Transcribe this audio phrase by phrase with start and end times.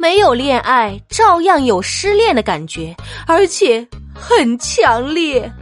[0.00, 5.52] 没有恋爱照样有失恋的感觉而且很强烈。